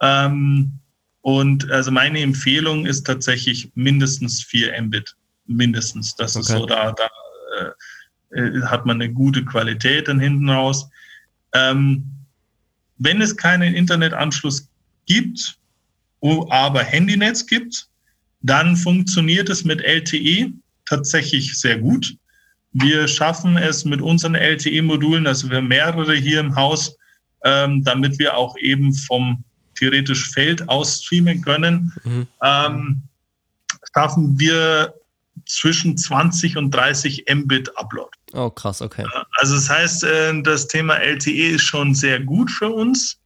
[0.00, 0.78] Ähm,
[1.26, 5.16] und also meine Empfehlung ist tatsächlich mindestens 4 Mbit.
[5.46, 6.14] Mindestens.
[6.14, 6.42] Das okay.
[6.42, 7.10] ist so, da, da
[8.30, 10.88] äh, äh, hat man eine gute Qualität dann hinten raus.
[11.52, 12.04] Ähm,
[12.98, 14.68] wenn es keinen Internetanschluss
[15.06, 15.58] gibt,
[16.20, 17.88] aber Handynetz gibt,
[18.42, 20.52] dann funktioniert es mit LTE
[20.84, 22.16] tatsächlich sehr gut.
[22.70, 26.96] Wir schaffen es mit unseren LTE-Modulen, also wir mehrere hier im Haus,
[27.42, 29.42] ähm, damit wir auch eben vom
[29.76, 32.26] theoretisch Feld aus streamen können, mhm.
[32.42, 33.02] ähm,
[33.94, 34.94] schaffen wir
[35.44, 38.10] zwischen 20 und 30 Mbit Upload.
[38.32, 39.04] Oh, krass, okay.
[39.38, 43.20] Also das heißt, äh, das Thema LTE ist schon sehr gut für uns.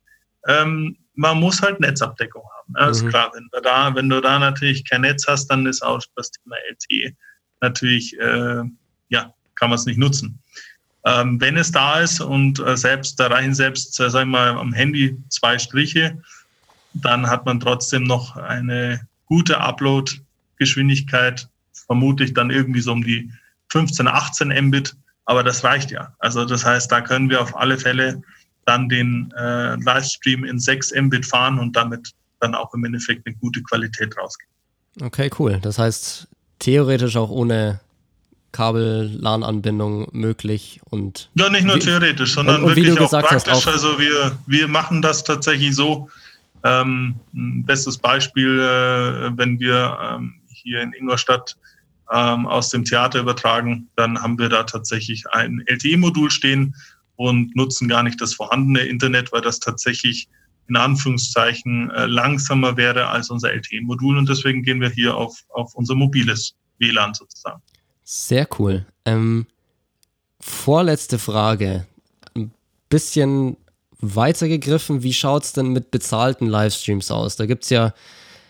[0.46, 2.86] Ähm, man muss halt Netzabdeckung haben.
[2.86, 2.90] Mhm.
[2.92, 6.00] ist klar, wenn du, da, wenn du da natürlich kein Netz hast, dann ist auch
[6.16, 7.14] das Thema LTE
[7.60, 8.62] natürlich äh,
[9.10, 10.42] ja, kann man es nicht nutzen.
[11.04, 14.60] Ähm, wenn es da ist und äh, selbst da rein selbst, äh, sagen wir mal,
[14.60, 16.22] am Handy zwei Striche,
[16.94, 23.30] dann hat man trotzdem noch eine gute Upload-Geschwindigkeit, vermutlich dann irgendwie so um die
[23.70, 26.12] 15, 18 Mbit, aber das reicht ja.
[26.18, 28.22] Also das heißt, da können wir auf alle Fälle
[28.66, 33.36] dann den äh, Livestream in 6 Mbit fahren und damit dann auch im Endeffekt eine
[33.36, 34.52] gute Qualität rausgeben.
[35.00, 35.58] Okay, cool.
[35.62, 37.80] Das heißt, theoretisch auch ohne
[38.52, 43.48] Kabel-LAN-Anbindung möglich und ja nicht nur wie, theoretisch, sondern und, und wirklich auch praktisch.
[43.48, 46.10] Hast, auch also wir wir machen das tatsächlich so.
[46.62, 51.56] Ähm, bestes Beispiel, äh, wenn wir ähm, hier in Ingolstadt
[52.12, 56.74] ähm, aus dem Theater übertragen, dann haben wir da tatsächlich ein LTE-Modul stehen
[57.16, 60.28] und nutzen gar nicht das vorhandene Internet, weil das tatsächlich
[60.68, 65.74] in Anführungszeichen äh, langsamer wäre als unser LTE-Modul und deswegen gehen wir hier auf, auf
[65.74, 67.60] unser mobiles WLAN sozusagen.
[68.04, 68.86] Sehr cool.
[69.04, 69.46] Ähm,
[70.40, 71.86] vorletzte Frage.
[72.34, 72.52] Ein
[72.88, 73.56] bisschen
[74.00, 75.02] weiter gegriffen.
[75.02, 77.36] Wie schaut es denn mit bezahlten Livestreams aus?
[77.36, 77.94] Da gibt es ja,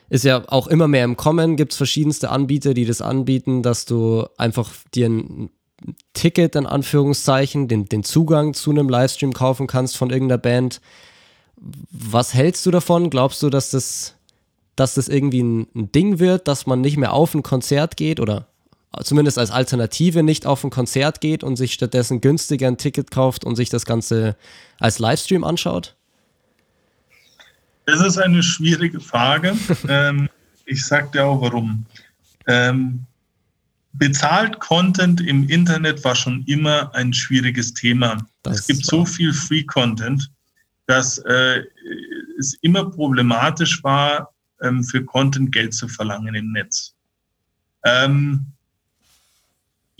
[0.08, 3.84] ist ja auch immer mehr im Kommen, gibt es verschiedenste Anbieter, die das anbieten, dass
[3.84, 5.50] du einfach dir ein
[6.12, 10.80] Ticket, in Anführungszeichen, den, den Zugang zu einem Livestream kaufen kannst von irgendeiner Band.
[11.90, 13.10] Was hältst du davon?
[13.10, 14.14] Glaubst du, dass das,
[14.76, 18.20] dass das irgendwie ein, ein Ding wird, dass man nicht mehr auf ein Konzert geht
[18.20, 18.49] oder
[19.02, 23.44] zumindest als Alternative nicht auf ein Konzert geht und sich stattdessen günstiger ein Ticket kauft
[23.44, 24.36] und sich das Ganze
[24.78, 25.96] als Livestream anschaut?
[27.86, 29.56] Das ist eine schwierige Frage.
[29.88, 30.28] ähm,
[30.66, 31.86] ich sage dir auch warum.
[32.46, 33.04] Ähm,
[33.92, 38.24] bezahlt Content im Internet war schon immer ein schwieriges Thema.
[38.42, 40.30] Das es gibt so viel Free Content,
[40.86, 41.62] dass äh,
[42.38, 46.94] es immer problematisch war, ähm, für Content Geld zu verlangen im Netz.
[47.84, 48.46] Ähm,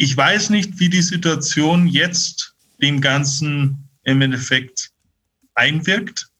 [0.01, 4.89] ich weiß nicht, wie die Situation jetzt dem Ganzen im Endeffekt
[5.55, 6.31] einwirkt.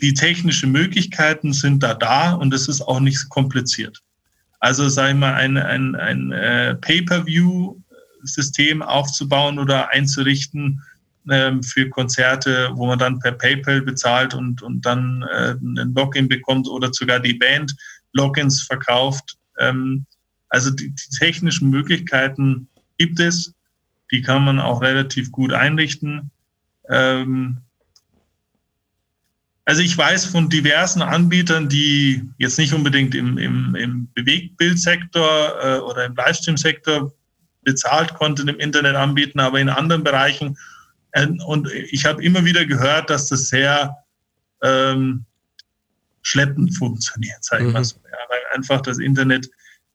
[0.00, 3.98] Die technischen Möglichkeiten sind da da und es ist auch nicht kompliziert.
[4.60, 10.80] Also ich mal, ein, ein, ein äh, Pay-per-View-System aufzubauen oder einzurichten
[11.28, 16.28] ähm, für Konzerte, wo man dann per PayPal bezahlt und, und dann äh, ein Login
[16.28, 17.74] bekommt oder sogar die Band
[18.12, 19.38] Logins verkauft.
[19.58, 20.06] Ähm,
[20.50, 23.54] also die, die technischen Möglichkeiten gibt es.
[24.10, 26.30] Die kann man auch relativ gut einrichten.
[26.88, 27.58] Ähm,
[29.64, 35.78] also ich weiß von diversen Anbietern, die jetzt nicht unbedingt im, im, im Bewegtbildsektor äh,
[35.78, 37.14] oder im Livestream-Sektor
[37.62, 40.58] bezahlt Content im Internet anbieten, aber in anderen Bereichen.
[41.12, 43.96] Äh, und ich habe immer wieder gehört, dass das sehr
[44.62, 45.24] ähm,
[46.22, 47.74] schleppend funktioniert, sage ich mhm.
[47.74, 47.96] mal so.
[48.10, 49.48] Ja, weil einfach das Internet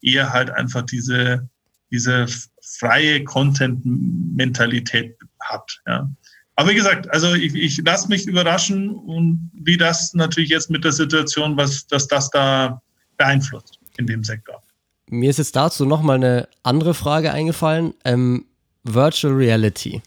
[0.05, 1.47] eher halt einfach diese,
[1.91, 2.27] diese
[2.61, 5.81] freie Content-Mentalität hat.
[5.87, 6.09] Ja.
[6.55, 10.83] Aber wie gesagt, also ich, ich lasse mich überraschen und wie das natürlich jetzt mit
[10.83, 12.81] der Situation, was dass das da
[13.17, 14.61] beeinflusst in dem Sektor.
[15.07, 17.93] Mir ist jetzt dazu nochmal eine andere Frage eingefallen.
[18.03, 18.45] Ähm,
[18.83, 20.01] Virtual Reality.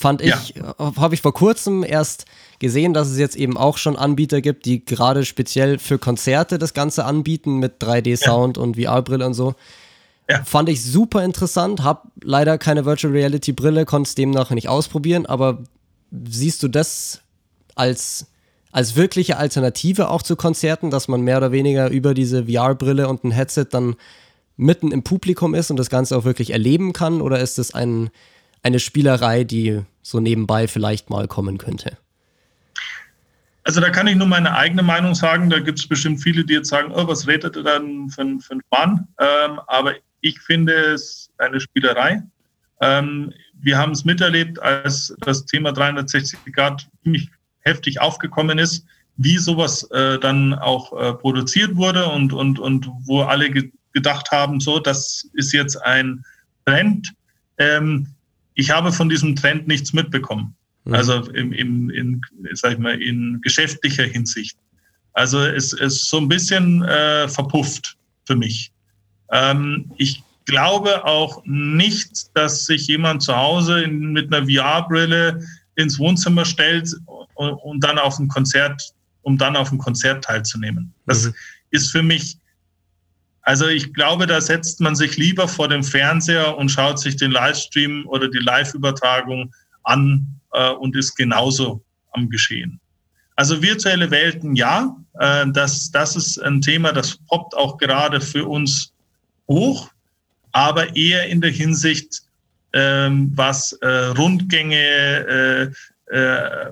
[0.00, 0.76] Fand ich, ja.
[0.78, 2.24] habe ich vor kurzem erst
[2.60, 6.72] gesehen, dass es jetzt eben auch schon Anbieter gibt, die gerade speziell für Konzerte das
[6.72, 8.62] Ganze anbieten mit 3D-Sound ja.
[8.62, 9.56] und VR-Brille und so.
[10.30, 10.44] Ja.
[10.44, 15.26] Fand ich super interessant, hab leider keine Virtual Reality Brille, konnte es demnach nicht ausprobieren,
[15.26, 15.64] aber
[16.12, 17.22] siehst du das
[17.74, 18.26] als,
[18.70, 23.24] als wirkliche Alternative auch zu Konzerten, dass man mehr oder weniger über diese VR-Brille und
[23.24, 23.96] ein Headset dann
[24.56, 27.20] mitten im Publikum ist und das Ganze auch wirklich erleben kann?
[27.20, 28.10] Oder ist es ein,
[28.62, 31.96] eine Spielerei, die so nebenbei vielleicht mal kommen könnte?
[33.64, 35.50] Also da kann ich nur meine eigene Meinung sagen.
[35.50, 38.52] Da gibt es bestimmt viele, die jetzt sagen, oh, was redet ihr dann für, für
[38.52, 39.08] einen Mann?
[39.20, 39.92] Ähm, aber
[40.22, 42.22] ich finde es eine Spielerei.
[42.80, 47.28] Ähm, wir haben es miterlebt, als das Thema 360 Grad ziemlich
[47.60, 53.22] heftig aufgekommen ist, wie sowas äh, dann auch äh, produziert wurde und, und, und wo
[53.22, 56.22] alle ge gedacht haben, so, das ist jetzt ein
[56.66, 57.14] Trend.
[57.56, 58.06] Ähm,
[58.58, 60.56] ich habe von diesem Trend nichts mitbekommen.
[60.84, 60.94] Mhm.
[60.94, 62.20] Also im, im, in,
[62.54, 64.58] sag ich mal, in geschäftlicher Hinsicht.
[65.12, 68.72] Also es ist so ein bisschen äh, verpufft für mich.
[69.30, 75.40] Ähm, ich glaube auch nicht, dass sich jemand zu Hause in, mit einer VR-Brille
[75.76, 76.92] ins Wohnzimmer stellt
[77.36, 78.92] und, und, dann auf ein Konzert,
[79.22, 80.92] um dann auf ein Konzert teilzunehmen.
[81.06, 81.34] Das mhm.
[81.70, 82.37] ist für mich,
[83.48, 87.30] also ich glaube, da setzt man sich lieber vor dem Fernseher und schaut sich den
[87.30, 92.78] Livestream oder die Live-Übertragung an äh, und ist genauso am Geschehen.
[93.36, 98.44] Also virtuelle Welten, ja, äh, das, das ist ein Thema, das poppt auch gerade für
[98.44, 98.92] uns
[99.48, 99.88] hoch,
[100.52, 102.24] aber eher in der Hinsicht,
[102.74, 105.72] ähm, was äh, Rundgänge
[106.10, 106.70] äh, äh,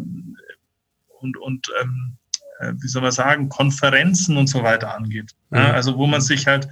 [1.21, 2.16] und, und ähm, äh,
[2.61, 5.33] wie soll man sagen, Konferenzen und so weiter angeht.
[5.51, 5.59] Mhm.
[5.59, 6.69] Also wo man sich halt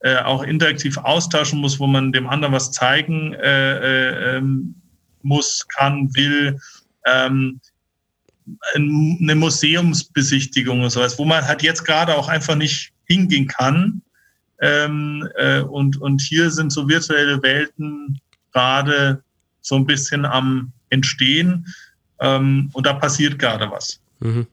[0.00, 4.74] äh, auch interaktiv austauschen muss, wo man dem anderen was zeigen äh, ähm,
[5.22, 6.58] muss, kann, will.
[7.06, 7.60] Ähm,
[8.74, 14.02] eine Museumsbesichtigung und sowas, wo man halt jetzt gerade auch einfach nicht hingehen kann,
[14.60, 18.20] ähm, äh, und, und hier sind so virtuelle Welten
[18.52, 19.22] gerade
[19.60, 21.66] so ein bisschen am Entstehen.
[22.20, 24.00] Ähm, und da passiert gerade was.
[24.20, 24.46] Mhm.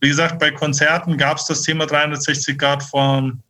[0.00, 3.42] Wie gesagt, bei Konzerten gab es das Thema 360 Grad vor einem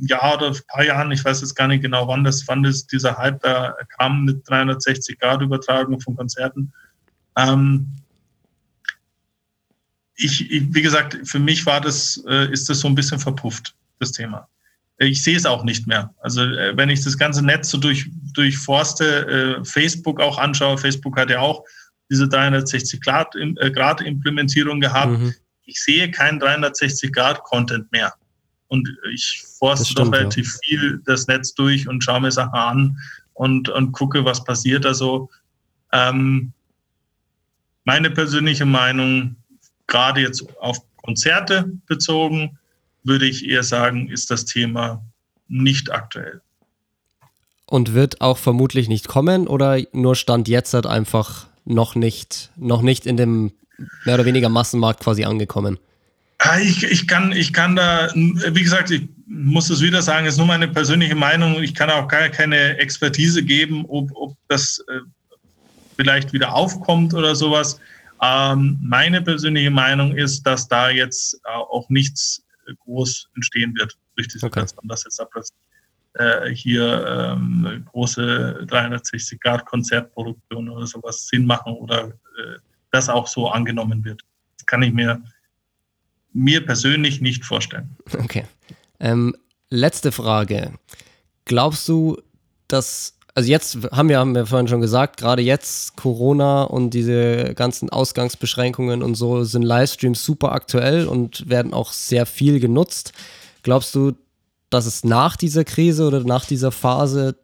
[0.00, 2.86] Jahr oder ein paar Jahren, ich weiß jetzt gar nicht genau, wann das, wann das
[2.86, 6.72] dieser Hype da kam mit 360 Grad Übertragung von Konzerten.
[7.36, 7.88] Ähm,
[10.16, 13.74] ich, ich, wie gesagt, für mich war das, äh, ist das so ein bisschen verpufft,
[13.98, 14.46] das Thema
[15.00, 16.14] ich sehe es auch nicht mehr.
[16.20, 21.18] Also äh, wenn ich das ganze Netz so durch, durchforste, äh, Facebook auch anschaue, Facebook
[21.18, 21.64] hat ja auch
[22.10, 25.18] diese 360 Grad, äh, Grad Implementierung gehabt.
[25.18, 25.34] Mhm.
[25.64, 28.14] Ich sehe keinen 360 Grad Content mehr.
[28.68, 30.58] Und ich forste stimmt, doch relativ ja.
[30.62, 32.98] viel das Netz durch und schaue mir Sachen an
[33.34, 34.86] und, und gucke, was passiert.
[34.86, 35.28] Also
[35.92, 36.52] ähm,
[37.84, 39.36] meine persönliche Meinung,
[39.86, 42.58] gerade jetzt auf Konzerte bezogen,
[43.02, 45.02] würde ich eher sagen, ist das Thema
[45.48, 46.40] nicht aktuell.
[47.66, 52.82] Und wird auch vermutlich nicht kommen oder nur Stand jetzt hat einfach noch nicht, noch
[52.82, 53.52] nicht in dem
[54.04, 55.78] mehr oder weniger Massenmarkt quasi angekommen?
[56.38, 60.38] Ah, ich, ich, kann, ich kann da, wie gesagt, ich muss es wieder sagen, ist
[60.38, 61.62] nur meine persönliche Meinung.
[61.62, 65.00] Ich kann auch gar keine Expertise geben, ob, ob das äh,
[65.96, 67.78] vielleicht wieder aufkommt oder sowas.
[68.22, 72.42] Ähm, meine persönliche Meinung ist, dass da jetzt auch nichts
[72.84, 74.60] groß entstehen wird durch diese okay.
[74.60, 75.30] Plattform, dass jetzt ab
[76.14, 82.58] äh, hier ähm, große 360-Grad-Konzertproduktionen oder sowas Sinn machen oder äh,
[82.90, 84.22] das auch so angenommen wird.
[84.58, 85.22] Das kann ich mir,
[86.32, 87.96] mir persönlich nicht vorstellen.
[88.18, 88.44] Okay.
[88.98, 89.34] Ähm,
[89.70, 90.72] letzte Frage.
[91.44, 92.18] Glaubst du,
[92.68, 97.54] dass, also jetzt haben wir, haben wir vorhin schon gesagt, gerade jetzt Corona und diese
[97.54, 103.12] ganzen Ausgangsbeschränkungen und so sind Livestreams super aktuell und werden auch sehr viel genutzt.
[103.62, 104.12] Glaubst du,
[104.70, 107.36] dass es nach dieser Krise oder nach dieser Phase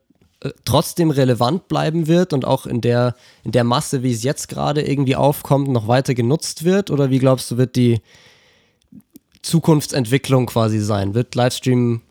[0.65, 4.83] trotzdem relevant bleiben wird und auch in der, in der Masse, wie es jetzt gerade
[4.83, 6.91] irgendwie aufkommt, noch weiter genutzt wird?
[6.91, 8.01] Oder wie glaubst du, wird die
[9.43, 11.15] Zukunftsentwicklung quasi sein?
[11.15, 12.03] Wird Livestream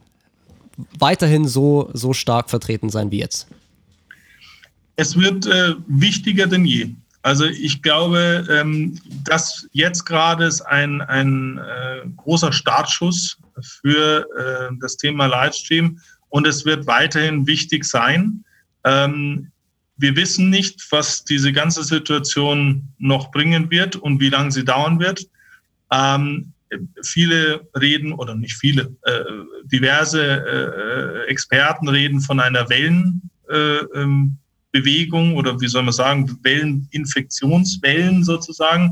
[0.97, 3.47] weiterhin so, so stark vertreten sein wie jetzt?
[4.95, 6.89] Es wird äh, wichtiger denn je.
[7.21, 13.37] Also ich glaube, ähm, dass jetzt gerade ist ein, ein äh, großer Startschuss
[13.81, 15.99] für äh, das Thema Livestream
[16.35, 18.43] und es wird weiterhin wichtig sein.
[18.83, 19.51] Ähm,
[19.95, 24.99] wir wissen nicht, was diese ganze Situation noch bringen wird und wie lange sie dauern
[24.99, 25.29] wird.
[25.93, 26.51] Ähm,
[27.03, 29.23] viele reden, oder nicht viele, äh,
[29.63, 38.91] diverse äh, Experten reden von einer Wellenbewegung äh, oder wie soll man sagen, Welleninfektionswellen sozusagen.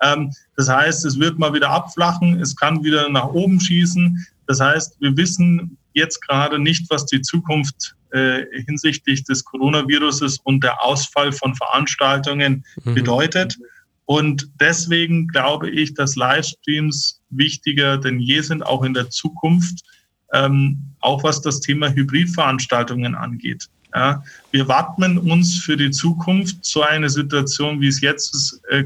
[0.00, 4.24] Ähm, das heißt, es wird mal wieder abflachen, es kann wieder nach oben schießen.
[4.46, 10.64] Das heißt, wir wissen jetzt gerade nicht, was die Zukunft äh, hinsichtlich des Coronaviruses und
[10.64, 12.94] der Ausfall von Veranstaltungen mhm.
[12.94, 13.58] bedeutet.
[14.06, 19.82] Und deswegen glaube ich, dass Livestreams wichtiger denn je sind, auch in der Zukunft,
[20.32, 23.68] ähm, auch was das Thema Hybridveranstaltungen angeht.
[23.94, 26.64] Ja, wir wappnen uns für die Zukunft.
[26.64, 28.84] So eine Situation, wie es jetzt ist, äh,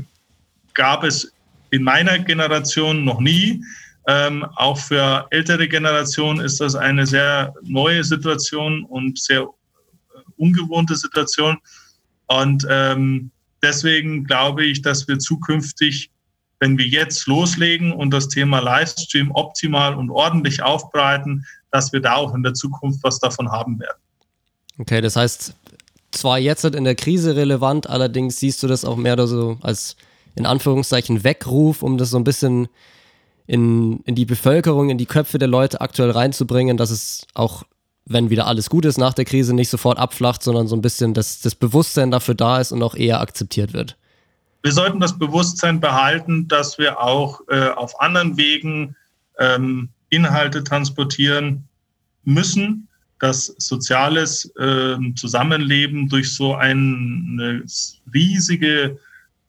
[0.74, 1.32] gab es
[1.70, 3.62] in meiner Generation noch nie.
[4.06, 9.48] Ähm, auch für ältere Generationen ist das eine sehr neue Situation und sehr
[10.36, 11.58] ungewohnte Situation.
[12.26, 13.30] Und ähm,
[13.62, 16.10] deswegen glaube ich, dass wir zukünftig,
[16.58, 22.16] wenn wir jetzt loslegen und das Thema Livestream optimal und ordentlich aufbereiten, dass wir da
[22.16, 23.98] auch in der Zukunft was davon haben werden.
[24.78, 25.54] Okay, das heißt,
[26.10, 29.96] zwar jetzt in der Krise relevant, allerdings siehst du das auch mehr so als
[30.34, 32.68] in Anführungszeichen Weckruf, um das so ein bisschen
[33.52, 37.64] in, in die Bevölkerung, in die Köpfe der Leute aktuell reinzubringen, dass es auch,
[38.06, 41.12] wenn wieder alles gut ist nach der Krise, nicht sofort abflacht, sondern so ein bisschen
[41.12, 43.98] das, das Bewusstsein dafür da ist und auch eher akzeptiert wird.
[44.62, 48.96] Wir sollten das Bewusstsein behalten, dass wir auch äh, auf anderen Wegen
[49.38, 51.68] ähm, Inhalte transportieren
[52.24, 52.88] müssen,
[53.18, 57.64] dass soziales äh, Zusammenleben durch so eine
[58.14, 58.98] riesige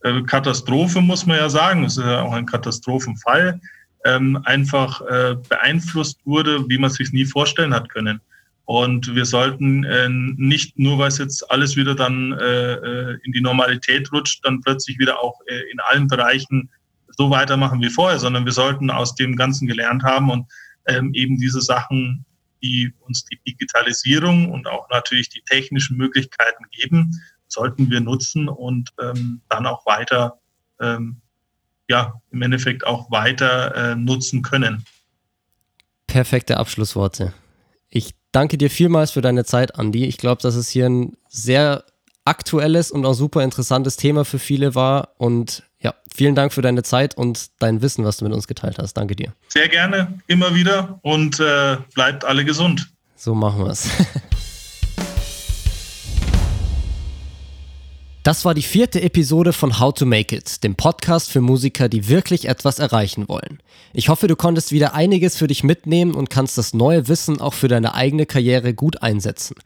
[0.03, 3.61] äh, Katastrophe, muss man ja sagen, es ist ja auch ein Katastrophenfall,
[4.05, 8.21] ähm, einfach äh, beeinflusst wurde, wie man sich nie vorstellen hat können.
[8.65, 13.33] Und wir sollten äh, nicht nur, weil es jetzt alles wieder dann äh, äh, in
[13.33, 16.69] die Normalität rutscht, dann plötzlich wieder auch äh, in allen Bereichen
[17.17, 20.45] so weitermachen wie vorher, sondern wir sollten aus dem Ganzen gelernt haben und
[20.87, 22.25] ähm, eben diese Sachen,
[22.63, 27.11] die uns die Digitalisierung und auch natürlich die technischen Möglichkeiten geben,
[27.47, 30.39] sollten wir nutzen und ähm, dann auch weiter
[30.79, 31.21] ähm,
[31.89, 34.85] ja, im Endeffekt auch weiter äh, nutzen können.
[36.07, 37.33] Perfekte Abschlussworte.
[37.89, 40.05] Ich danke dir vielmals für deine Zeit, Andi.
[40.05, 41.83] Ich glaube, dass es hier ein sehr
[42.25, 45.09] aktuelles und auch super interessantes Thema für viele war.
[45.17, 48.77] Und ja, vielen Dank für deine Zeit und dein Wissen, was du mit uns geteilt
[48.79, 48.93] hast.
[48.93, 49.33] Danke dir.
[49.49, 52.89] Sehr gerne, immer wieder und äh, bleibt alle gesund.
[53.15, 53.89] So machen wir es.
[58.23, 62.07] Das war die vierte Episode von How to Make It, dem Podcast für Musiker, die
[62.07, 63.59] wirklich etwas erreichen wollen.
[63.91, 67.53] Ich hoffe, du konntest wieder einiges für dich mitnehmen und kannst das neue Wissen auch
[67.53, 69.57] für deine eigene Karriere gut einsetzen.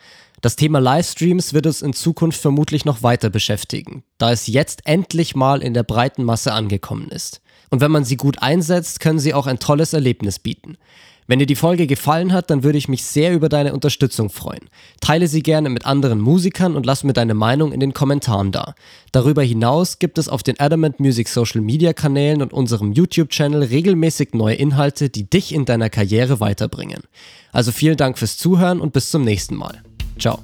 [0.41, 5.35] Das Thema Livestreams wird uns in Zukunft vermutlich noch weiter beschäftigen, da es jetzt endlich
[5.35, 7.41] mal in der breiten Masse angekommen ist.
[7.69, 10.77] Und wenn man sie gut einsetzt, können sie auch ein tolles Erlebnis bieten.
[11.27, 14.69] Wenn dir die Folge gefallen hat, dann würde ich mich sehr über deine Unterstützung freuen.
[15.01, 18.75] Teile sie gerne mit anderen Musikern und lass mir deine Meinung in den Kommentaren da.
[19.11, 24.33] Darüber hinaus gibt es auf den Adamant Music Social Media Kanälen und unserem YouTube-Channel regelmäßig
[24.33, 27.01] neue Inhalte, die dich in deiner Karriere weiterbringen.
[27.51, 29.81] Also vielen Dank fürs Zuhören und bis zum nächsten Mal.
[30.17, 30.39] Ciao.